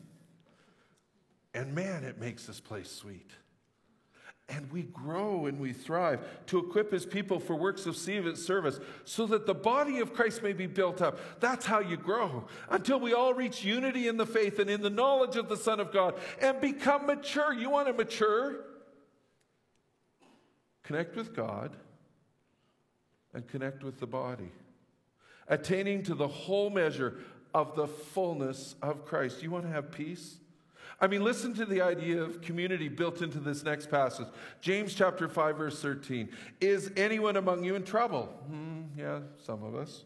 [1.54, 3.30] And man, it makes this place sweet.
[4.48, 9.26] And we grow and we thrive to equip his people for works of service so
[9.26, 11.20] that the body of Christ may be built up.
[11.38, 14.90] That's how you grow until we all reach unity in the faith and in the
[14.90, 17.52] knowledge of the Son of God and become mature.
[17.52, 18.56] You want to mature?
[20.82, 21.76] Connect with God
[23.32, 24.50] and connect with the body
[25.50, 27.18] attaining to the whole measure
[27.52, 29.42] of the fullness of Christ.
[29.42, 30.36] You want to have peace?
[31.00, 34.26] I mean, listen to the idea of community built into this next passage.
[34.60, 36.28] James chapter 5, verse 13.
[36.60, 38.26] Is anyone among you in trouble?
[38.48, 40.04] Hmm, yeah, some of us.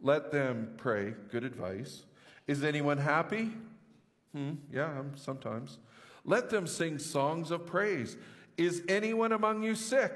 [0.00, 1.14] Let them pray.
[1.30, 2.04] Good advice.
[2.48, 3.52] Is anyone happy?
[4.34, 5.78] Hmm, yeah, sometimes.
[6.24, 8.16] Let them sing songs of praise.
[8.56, 10.12] Is anyone among you sick?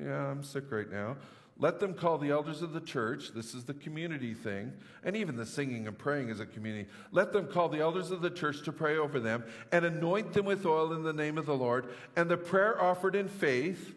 [0.00, 1.16] Yeah, I'm sick right now.
[1.56, 3.30] Let them call the elders of the church.
[3.32, 4.72] This is the community thing.
[5.04, 6.88] And even the singing and praying is a community.
[7.12, 10.46] Let them call the elders of the church to pray over them and anoint them
[10.46, 11.86] with oil in the name of the Lord.
[12.16, 13.94] And the prayer offered in faith,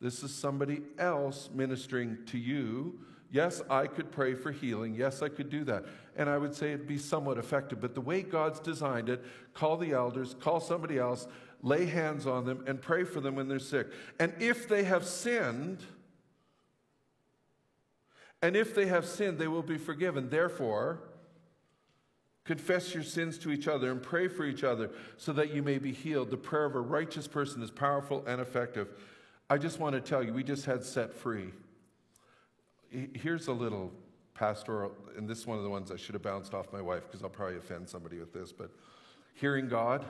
[0.00, 2.98] this is somebody else ministering to you.
[3.30, 4.94] Yes, I could pray for healing.
[4.94, 5.84] Yes, I could do that.
[6.16, 7.80] And I would say it'd be somewhat effective.
[7.80, 9.22] But the way God's designed it,
[9.54, 11.28] call the elders, call somebody else,
[11.62, 13.86] lay hands on them, and pray for them when they're sick.
[14.18, 15.78] And if they have sinned,
[18.42, 20.30] and if they have sinned, they will be forgiven.
[20.30, 21.00] Therefore,
[22.44, 25.78] confess your sins to each other and pray for each other so that you may
[25.78, 26.30] be healed.
[26.30, 28.88] The prayer of a righteous person is powerful and effective.
[29.50, 31.50] I just want to tell you, we just had set free.
[32.90, 33.92] Here's a little
[34.34, 37.04] pastoral, and this is one of the ones I should have bounced off my wife
[37.06, 38.70] because I'll probably offend somebody with this, but
[39.34, 40.04] hearing God,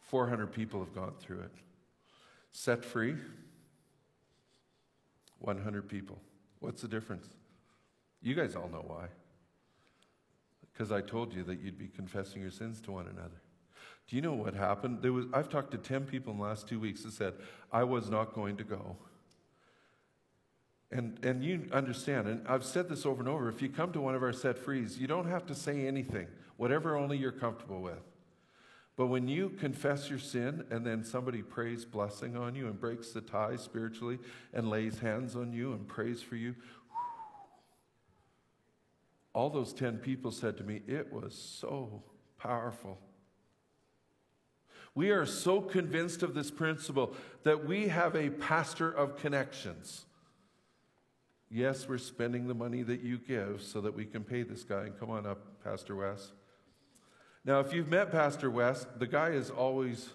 [0.00, 1.52] 400 people have gone through it.
[2.52, 3.16] Set free,
[5.40, 6.18] 100 people.
[6.60, 7.28] What's the difference?
[8.22, 9.06] You guys all know why.
[10.72, 13.40] Because I told you that you'd be confessing your sins to one another.
[14.08, 15.02] Do you know what happened?
[15.02, 17.34] There was, I've talked to 10 people in the last two weeks that said,
[17.72, 18.96] I was not going to go.
[20.90, 24.00] And, and you understand, and I've said this over and over if you come to
[24.00, 26.26] one of our set frees, you don't have to say anything,
[26.56, 27.98] whatever only you're comfortable with.
[28.96, 33.10] But when you confess your sin and then somebody prays blessing on you and breaks
[33.10, 34.18] the tie spiritually
[34.52, 36.56] and lays hands on you and prays for you,
[39.38, 42.02] all those 10 people said to me, It was so
[42.38, 42.98] powerful.
[44.96, 50.06] We are so convinced of this principle that we have a pastor of connections.
[51.48, 54.86] Yes, we're spending the money that you give so that we can pay this guy.
[54.86, 56.32] And come on up, Pastor Wes.
[57.44, 60.08] Now, if you've met Pastor Wes, the guy is always,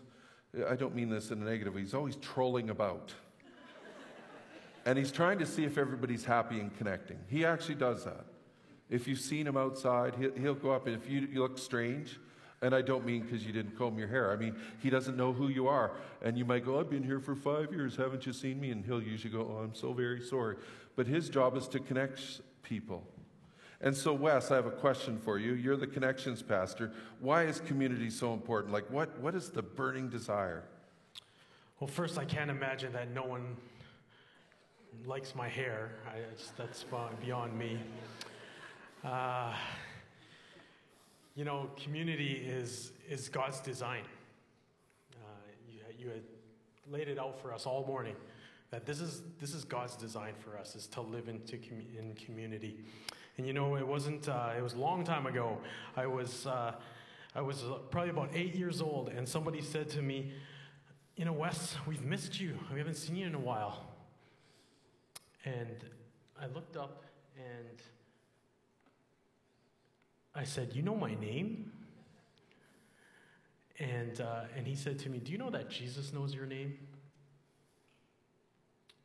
[0.69, 3.13] I don't mean this in a negative he's always trolling about.
[4.85, 7.19] and he's trying to see if everybody's happy and connecting.
[7.29, 8.25] He actually does that.
[8.93, 12.19] If you've seen him outside, he'll, he'll go up, and if you, you look strange,
[12.61, 14.31] and I don't mean because you didn't comb your hair.
[14.31, 15.93] I mean, he doesn't know who you are.
[16.21, 17.95] And you might go, I've been here for five years.
[17.95, 18.69] Haven't you seen me?
[18.69, 20.57] And he'll usually go, Oh, I'm so very sorry.
[20.95, 23.03] But his job is to connect people.
[23.81, 25.53] And so, Wes, I have a question for you.
[25.53, 26.91] You're the connections pastor.
[27.19, 28.71] Why is community so important?
[28.71, 30.63] Like, what, what is the burning desire?
[31.79, 33.57] Well, first, I can't imagine that no one
[35.03, 35.95] likes my hair.
[36.07, 36.19] I,
[36.55, 36.85] that's
[37.25, 37.79] beyond me.
[39.03, 39.53] Uh,
[41.35, 44.03] You know, community is, is God's design.
[45.15, 45.17] Uh,
[45.67, 46.21] you, you had
[46.87, 48.15] laid it out for us all morning
[48.69, 51.55] that this is, this is God's design for us, is to live into
[51.97, 52.77] in community.
[53.37, 55.57] And you know, it wasn't, uh, it was a long time ago.
[55.95, 56.75] I was, uh,
[57.33, 60.33] I was uh, probably about eight years old, and somebody said to me,
[61.17, 62.59] You know, Wes, we've missed you.
[62.71, 63.87] We haven't seen you in a while.
[65.45, 65.83] And
[66.39, 67.05] I looked up
[67.37, 67.81] and
[70.35, 71.71] I said, You know my name?
[73.79, 76.77] And, uh, and he said to me, Do you know that Jesus knows your name?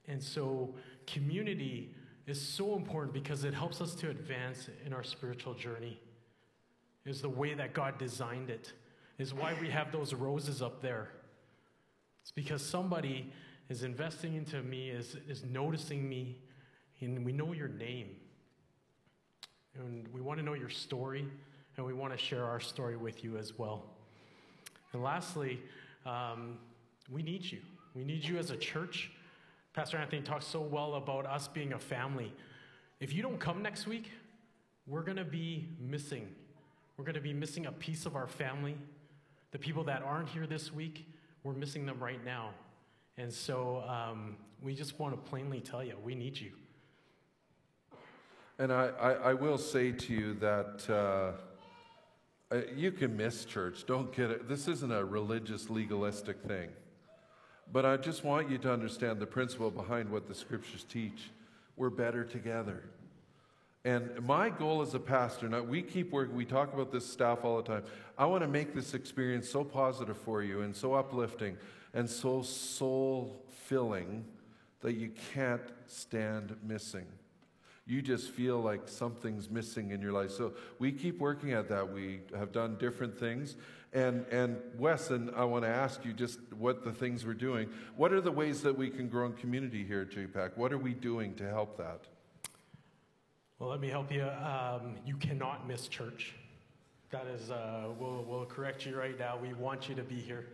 [0.06, 0.74] And so,
[1.06, 1.94] community
[2.26, 6.00] is so important because it helps us to advance in our spiritual journey.
[7.04, 8.72] Is the way that God designed it.
[9.18, 11.10] Is why we have those roses up there.
[12.22, 13.32] It's because somebody
[13.68, 16.38] is investing into me, is, is noticing me,
[17.00, 18.16] and we know your name.
[19.76, 21.26] And we want to know your story,
[21.76, 23.84] and we want to share our story with you as well.
[24.92, 25.60] And lastly,
[26.06, 26.58] um,
[27.10, 27.58] we need you.
[27.94, 29.10] We need you as a church.
[29.74, 32.32] Pastor Anthony talks so well about us being a family.
[33.00, 34.10] If you don't come next week,
[34.86, 36.28] we're going to be missing.
[36.96, 38.76] We're going to be missing a piece of our family.
[39.52, 41.06] The people that aren't here this week,
[41.44, 42.50] we're missing them right now.
[43.16, 46.52] And so um, we just want to plainly tell you, we need you.
[48.58, 53.86] And I, I, I will say to you that uh, uh, you can miss church.
[53.86, 54.48] Don't get it.
[54.48, 56.70] This isn't a religious, legalistic thing.
[57.72, 61.30] But I just want you to understand the principle behind what the scriptures teach.
[61.76, 62.82] We're better together.
[63.84, 67.44] And my goal as a pastor, now we keep working, we talk about this staff
[67.44, 67.84] all the time.
[68.18, 71.56] I want to make this experience so positive for you and so uplifting
[71.94, 74.24] and so soul filling
[74.80, 77.06] that you can't stand missing
[77.88, 80.30] you just feel like something's missing in your life.
[80.30, 81.90] So we keep working at that.
[81.90, 83.56] We have done different things.
[83.94, 87.70] And, and Wesson, I want to ask you just what the things we're doing.
[87.96, 90.58] What are the ways that we can grow in community here at JPAC?
[90.58, 92.02] What are we doing to help that?
[93.58, 94.24] Well, let me help you.
[94.24, 96.34] Um, you cannot miss church.
[97.08, 99.38] That is, uh, we'll, we'll correct you right now.
[99.40, 100.44] We want you to be here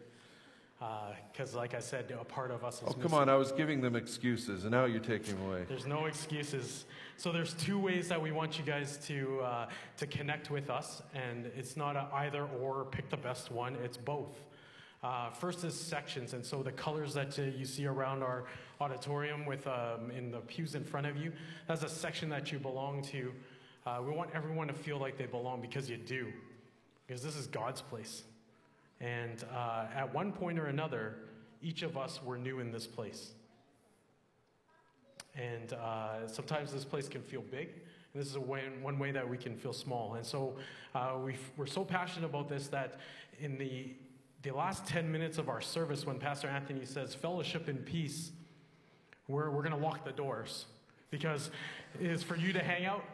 [0.78, 2.88] because, uh, like I said, a part of us is.
[2.88, 3.28] Oh, come on!
[3.28, 5.64] I was giving them excuses, and now you're taking them away.
[5.68, 6.84] There's no excuses.
[7.16, 9.68] So there's two ways that we want you guys to uh,
[9.98, 12.84] to connect with us, and it's not either or.
[12.84, 13.76] Pick the best one.
[13.76, 14.36] It's both.
[15.02, 18.44] Uh, first is sections, and so the colors that uh, you see around our
[18.80, 21.30] auditorium with um, in the pews in front of you,
[21.68, 23.32] that's a section that you belong to.
[23.86, 26.32] Uh, we want everyone to feel like they belong because you do,
[27.06, 28.22] because this is God's place.
[29.00, 31.16] And uh, at one point or another,
[31.62, 33.32] each of us were new in this place.
[35.36, 37.68] And uh, sometimes this place can feel big.
[38.12, 40.14] And this is way, one way that we can feel small.
[40.14, 40.56] And so
[40.94, 43.00] uh, we are so passionate about this that
[43.40, 43.94] in the,
[44.42, 48.30] the last 10 minutes of our service, when Pastor Anthony says fellowship and peace,
[49.26, 50.66] we're, we're going to lock the doors
[51.10, 51.50] because
[52.00, 53.04] it is for you to hang out.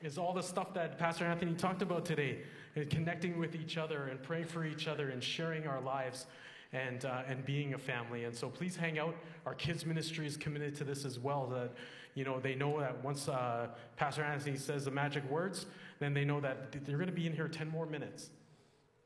[0.00, 2.38] Is all the stuff that Pastor Anthony talked about today
[2.78, 6.26] and connecting with each other and praying for each other and sharing our lives
[6.72, 8.24] and, uh, and being a family.
[8.24, 9.14] And so please hang out.
[9.46, 11.46] Our kids ministry is committed to this as well.
[11.46, 11.72] That
[12.14, 15.66] you know they know that once uh, Pastor Anthony says the magic words,
[15.98, 18.30] then they know that they're going to be in here 10 more minutes.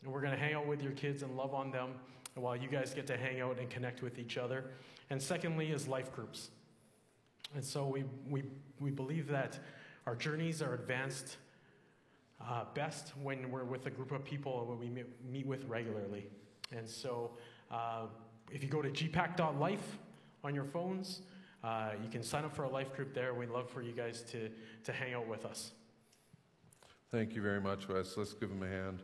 [0.02, 1.90] And we're going to hang out with your kids and love on them
[2.34, 4.64] while you guys get to hang out and connect with each other.
[5.10, 6.50] And secondly is life groups.
[7.54, 8.44] And so we, we,
[8.80, 9.58] we believe that
[10.06, 11.36] our journeys are advanced
[12.48, 16.26] uh, best when we're with a group of people when we meet with regularly.
[16.76, 17.32] And so
[17.70, 18.06] uh,
[18.50, 19.98] if you go to gpac.life
[20.44, 21.22] on your phones,
[21.62, 23.34] uh, you can sign up for a life group there.
[23.34, 24.50] We'd love for you guys to,
[24.84, 25.72] to hang out with us.
[27.10, 28.16] Thank you very much, Wes.
[28.16, 28.98] Let's give him a hand.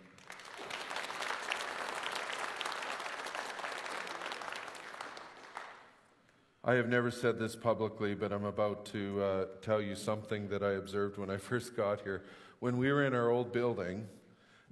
[6.64, 10.62] I have never said this publicly, but I'm about to uh, tell you something that
[10.62, 12.24] I observed when I first got here
[12.60, 14.06] when we were in our old building,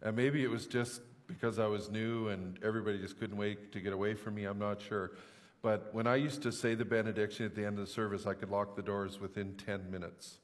[0.02, 3.80] and maybe it was just because I was new and everybody just couldn't wait to
[3.80, 5.12] get away from me, I'm not sure.
[5.62, 8.34] But when I used to say the benediction at the end of the service, I
[8.34, 10.38] could lock the doors within 10 minutes.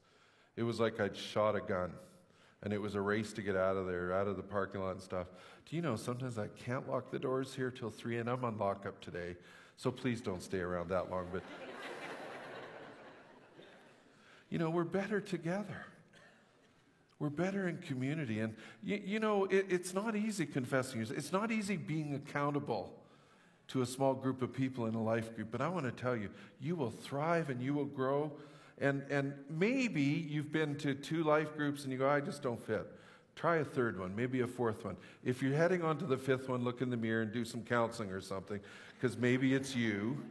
[0.57, 1.93] It was like I'd shot a gun,
[2.63, 4.93] and it was a race to get out of there, out of the parking lot
[4.93, 5.29] and stuff.
[5.69, 8.59] Do you know, sometimes I can't lock the doors here till 3, and I'm on
[8.59, 9.37] lockup today,
[9.77, 11.29] so please don't stay around that long.
[11.33, 11.43] But,
[14.51, 15.87] you know, we're better together.
[17.23, 18.41] We're better in community.
[18.41, 21.07] And, you, you know, it, it's not easy confessing.
[21.09, 22.93] It's not easy being accountable
[23.69, 25.53] to a small group of people in a life group.
[25.53, 28.33] But I want to tell you, you will thrive and you will grow.
[28.81, 32.61] And, and maybe you've been to two life groups and you go, I just don't
[32.61, 32.89] fit.
[33.37, 34.97] Try a third one, maybe a fourth one.
[35.25, 37.63] If you're heading on to the fifth one, look in the mirror and do some
[37.63, 38.59] counseling or something,
[39.01, 40.25] because maybe it's you.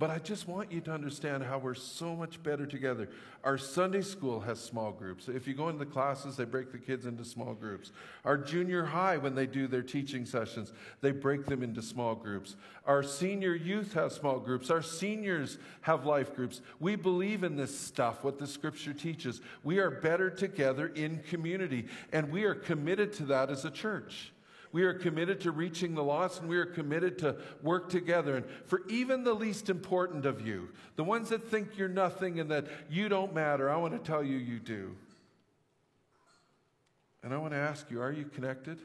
[0.00, 3.10] But I just want you to understand how we're so much better together.
[3.44, 5.28] Our Sunday school has small groups.
[5.28, 7.92] If you go into the classes, they break the kids into small groups.
[8.24, 10.72] Our junior high, when they do their teaching sessions,
[11.02, 12.56] they break them into small groups.
[12.86, 14.70] Our senior youth have small groups.
[14.70, 16.62] Our seniors have life groups.
[16.80, 19.42] We believe in this stuff, what the scripture teaches.
[19.64, 24.32] We are better together in community, and we are committed to that as a church.
[24.72, 28.36] We are committed to reaching the lost and we are committed to work together.
[28.36, 32.50] And for even the least important of you, the ones that think you're nothing and
[32.50, 34.94] that you don't matter, I want to tell you you do.
[37.22, 38.78] And I want to ask you are you connected?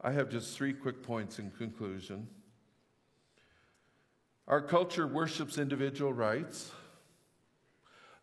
[0.00, 2.28] I have just three quick points in conclusion.
[4.48, 6.70] Our culture worships individual rights.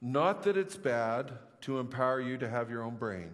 [0.01, 3.32] Not that it's bad to empower you to have your own brain.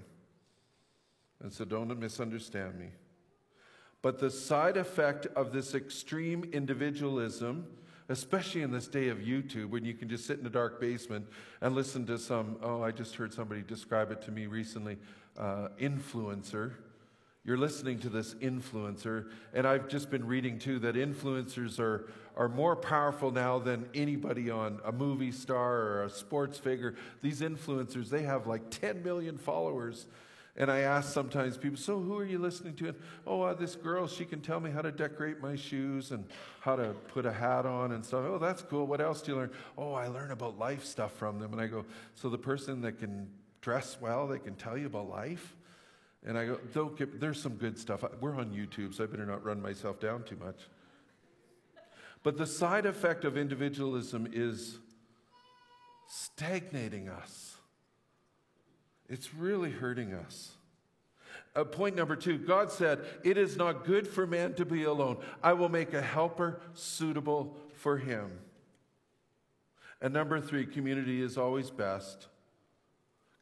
[1.42, 2.88] And so don't misunderstand me.
[4.02, 7.68] But the side effect of this extreme individualism,
[8.08, 11.28] especially in this day of YouTube, when you can just sit in a dark basement
[11.62, 14.98] and listen to some, oh, I just heard somebody describe it to me recently,
[15.38, 16.74] uh, influencer.
[17.46, 22.50] You're listening to this influencer, and I've just been reading too that influencers are, are
[22.50, 26.96] more powerful now than anybody on a movie star or a sports figure.
[27.22, 30.06] These influencers, they have like 10 million followers.
[30.60, 32.90] And I ask sometimes people, so who are you listening to?
[32.90, 36.26] And, oh, uh, this girl, she can tell me how to decorate my shoes and
[36.60, 38.26] how to put a hat on and stuff.
[38.28, 38.86] Oh, that's cool.
[38.86, 39.52] What else do you learn?
[39.78, 41.54] Oh, I learn about life stuff from them.
[41.54, 43.30] And I go, so the person that can
[43.62, 45.56] dress well, they can tell you about life?
[46.26, 48.04] And I go, don't get, there's some good stuff.
[48.20, 50.58] We're on YouTube, so I better not run myself down too much.
[52.22, 54.78] But the side effect of individualism is
[56.10, 57.56] stagnating us.
[59.10, 60.52] It's really hurting us.
[61.56, 65.18] Uh, point number two God said, It is not good for man to be alone.
[65.44, 68.32] I will make a helper suitable for him.
[70.02, 72.28] And number three, community is always best.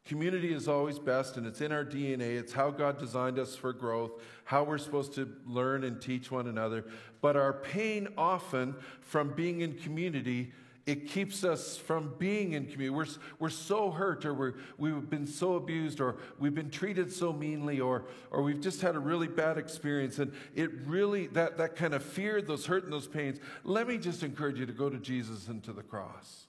[0.04, 2.38] Community is always best, and it's in our DNA.
[2.38, 4.12] It's how God designed us for growth,
[4.44, 6.86] how we're supposed to learn and teach one another.
[7.20, 10.52] But our pain often from being in community
[10.88, 12.88] it keeps us from being in community.
[12.88, 13.06] We're,
[13.38, 17.78] we're so hurt, or we're, we've been so abused, or we've been treated so meanly,
[17.78, 20.18] or, or we've just had a really bad experience.
[20.18, 23.98] And it really, that, that kind of fear, those hurt and those pains, let me
[23.98, 26.46] just encourage you to go to Jesus and to the cross.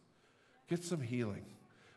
[0.69, 1.43] Get some healing.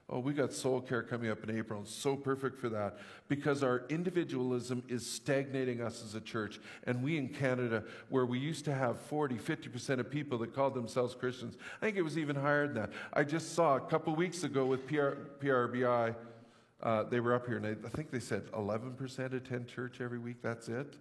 [0.08, 1.82] Oh, we got soul care coming up in April.
[1.82, 2.98] It's so perfect for that
[3.28, 6.60] because our individualism is stagnating us as a church.
[6.84, 10.74] And we in Canada, where we used to have 40, 50% of people that called
[10.74, 12.90] themselves Christians, I think it was even higher than that.
[13.12, 16.14] I just saw a couple weeks ago with PR, PRBI,
[16.82, 20.18] uh, they were up here and I, I think they said 11% attend church every
[20.18, 20.42] week.
[20.42, 20.92] That's it.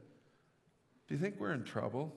[1.08, 2.14] Do you think we're in trouble?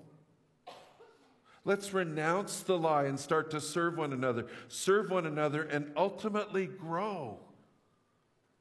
[1.64, 6.66] Let's renounce the lie and start to serve one another, serve one another, and ultimately
[6.66, 7.38] grow.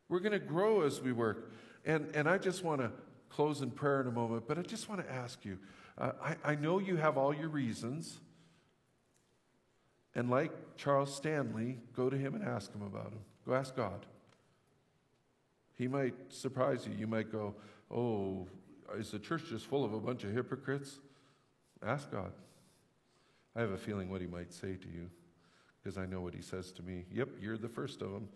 [0.08, 1.52] We're going to grow as we work.
[1.86, 2.92] And, and I just want to
[3.30, 5.58] close in prayer in a moment, but I just want to ask you
[5.98, 8.20] uh, I, I know you have all your reasons.
[10.16, 13.20] And like Charles Stanley, go to him and ask him about them.
[13.46, 14.06] Go ask God.
[15.76, 16.96] He might surprise you.
[16.98, 17.56] You might go,
[17.92, 18.48] Oh,
[18.98, 21.00] is the church just full of a bunch of hypocrites?
[21.86, 22.32] Ask God.
[23.56, 25.10] I have a feeling what he might say to you
[25.82, 27.06] because I know what he says to me.
[27.12, 28.30] Yep, you're the first of them.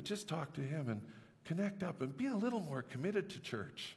[0.00, 1.02] but just talk to him and
[1.44, 3.96] connect up and be a little more committed to church.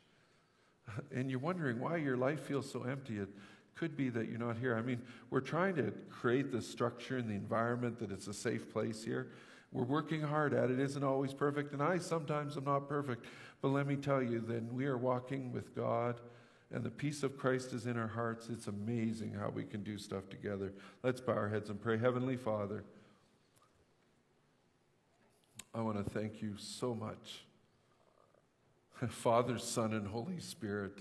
[1.16, 3.18] And you're wondering why your life feels so empty.
[3.18, 3.30] It
[3.74, 4.76] could be that you're not here.
[4.76, 8.70] I mean, we're trying to create the structure and the environment that it's a safe
[8.70, 9.30] place here.
[9.72, 10.72] We're working hard at it.
[10.72, 13.26] It isn't always perfect, and I sometimes am not perfect.
[13.64, 16.20] But let me tell you, then we are walking with God
[16.74, 18.50] and the peace of Christ is in our hearts.
[18.50, 20.74] It's amazing how we can do stuff together.
[21.04, 22.00] Let's bow our heads and pray.
[22.00, 22.84] Heavenly Father,
[25.74, 27.46] I want to thank you so much.
[29.08, 30.98] Father, Son, and Holy Spirit.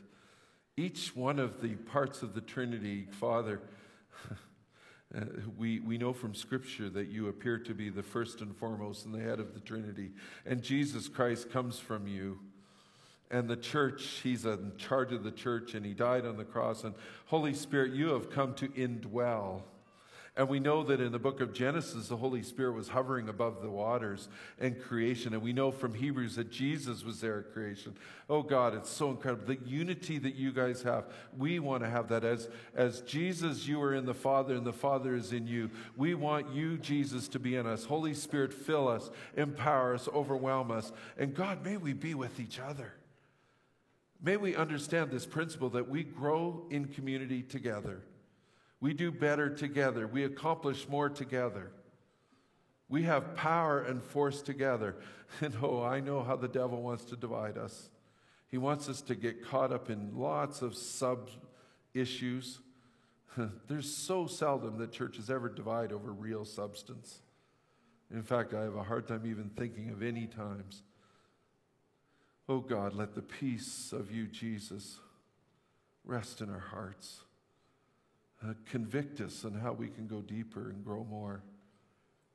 [0.76, 3.62] Each one of the parts of the Trinity, Father,
[5.56, 9.14] we, we know from Scripture that you appear to be the first and foremost and
[9.14, 10.10] the head of the Trinity.
[10.44, 12.40] And Jesus Christ comes from you.
[13.32, 16.84] And the church, He's in charge of the church and He died on the cross.
[16.84, 16.94] And
[17.26, 19.62] Holy Spirit, you have come to indwell.
[20.34, 23.60] And we know that in the book of Genesis, the Holy Spirit was hovering above
[23.60, 25.34] the waters and creation.
[25.34, 27.94] And we know from Hebrews that Jesus was there at creation.
[28.30, 29.44] Oh God, it's so incredible.
[29.44, 31.04] The unity that you guys have,
[31.36, 32.24] we want to have that.
[32.24, 35.70] As, as Jesus, you are in the Father and the Father is in you.
[35.98, 37.84] We want you, Jesus, to be in us.
[37.84, 40.92] Holy Spirit, fill us, empower us, overwhelm us.
[41.18, 42.94] And God, may we be with each other.
[44.22, 48.02] May we understand this principle that we grow in community together.
[48.80, 50.06] We do better together.
[50.06, 51.72] We accomplish more together.
[52.88, 54.96] We have power and force together.
[55.40, 57.88] And oh, I know how the devil wants to divide us.
[58.48, 61.30] He wants us to get caught up in lots of sub
[61.94, 62.58] issues.
[63.66, 67.22] There's so seldom that churches ever divide over real substance.
[68.12, 70.82] In fact, I have a hard time even thinking of any times.
[72.52, 74.98] Oh God, let the peace of you, Jesus,
[76.04, 77.22] rest in our hearts.
[78.46, 81.42] Uh, convict us on how we can go deeper and grow more.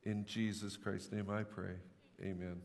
[0.02, 1.74] In Jesus Christ's name I pray.
[2.20, 2.60] Amen.